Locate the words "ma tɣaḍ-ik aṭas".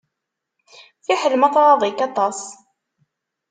1.37-2.39